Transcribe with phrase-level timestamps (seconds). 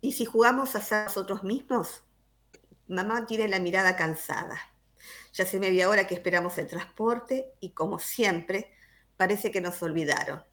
[0.00, 2.02] ¿Y si jugamos a ser nosotros mismos?
[2.88, 4.58] Mamá tiene la mirada cansada.
[5.32, 8.72] Ya hace media hora que esperamos el transporte y como siempre,
[9.16, 10.44] parece que nos olvidaron.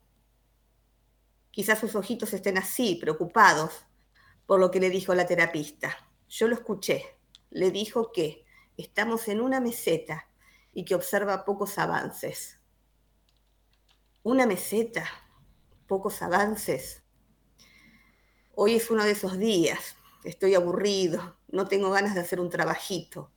[1.50, 3.86] Quizás sus ojitos estén así, preocupados
[4.46, 5.96] por lo que le dijo la terapista.
[6.28, 7.18] Yo lo escuché.
[7.50, 8.44] Le dijo que
[8.76, 10.28] estamos en una meseta
[10.72, 12.60] y que observa pocos avances.
[14.22, 15.04] Una meseta,
[15.86, 17.02] pocos avances.
[18.60, 19.94] Hoy es uno de esos días.
[20.24, 23.30] Estoy aburrido, no tengo ganas de hacer un trabajito.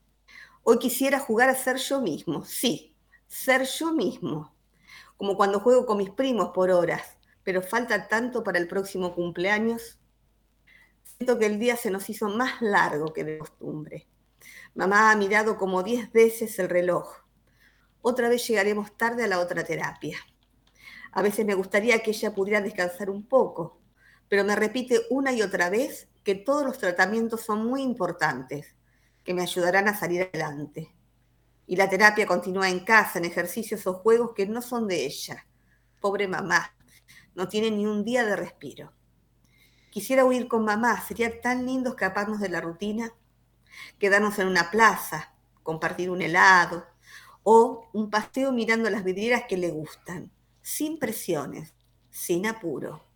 [0.64, 2.96] Hoy quisiera jugar a ser yo mismo, sí,
[3.28, 4.56] ser yo mismo,
[5.18, 10.00] como cuando juego con mis primos por horas, pero falta tanto para el próximo cumpleaños.
[11.04, 14.08] Siento que el día se nos hizo más largo que de costumbre.
[14.74, 17.14] Mamá ha mirado como diez veces el reloj.
[18.02, 20.18] Otra vez llegaremos tarde a la otra terapia.
[21.12, 23.81] A veces me gustaría que ella pudiera descansar un poco,
[24.32, 28.78] pero me repite una y otra vez que todos los tratamientos son muy importantes,
[29.26, 30.96] que me ayudarán a salir adelante.
[31.68, 35.46] Y la terapia continúa en casa, en ejercicios o juegos que no son de ella.
[36.00, 36.74] Pobre mamá,
[37.36, 38.94] no tiene ni un día de respiro.
[39.90, 43.12] Quisiera huir con mamá, sería tan lindo escaparnos de la rutina,
[44.00, 46.86] quedarnos en una plaza, compartir un helado
[47.44, 51.74] o un paseo mirando las vidrieras que le gustan, sin presiones,
[52.10, 53.11] sin apuro.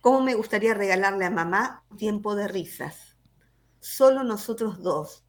[0.00, 3.16] ¿Cómo me gustaría regalarle a mamá un tiempo de risas?
[3.80, 5.24] Solo nosotros dos,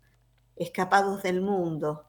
[0.55, 2.05] escapados del mundo,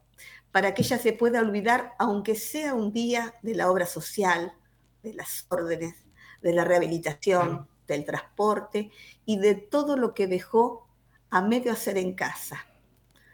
[0.53, 4.55] para que ella se pueda olvidar, aunque sea un día, de la obra social,
[5.03, 6.05] de las órdenes,
[6.41, 8.93] de la rehabilitación, del transporte
[9.25, 10.87] y de todo lo que dejó
[11.31, 12.65] a medio hacer en casa.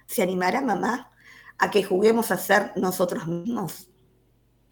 [0.06, 1.12] ¿Se animará mamá
[1.59, 3.91] a que juguemos a ser nosotros mismos?